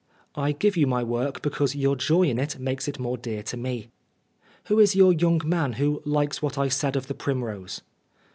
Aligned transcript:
I 0.33 0.51
give 0.51 0.75
you 0.77 0.87
my 0.87 1.03
work 1.03 1.43
because 1.43 1.75
your 1.75 1.95
joy 1.95 2.23
in 2.23 2.39
it 2.39 2.57
makes 2.57 2.87
it 2.87 2.97
more 2.97 3.17
dear 3.19 3.43
to 3.43 3.55
me." 3.55 3.89
Who 4.65 4.79
is 4.79 4.95
your 4.95 5.13
young 5.13 5.39
man 5.45 5.73
who 5.73 6.01
likes 6.05 6.41
what 6.41 6.57
I 6.57 6.69
said 6.69 6.95
of 6.95 7.05
the 7.05 7.13
primrose 7.13 7.81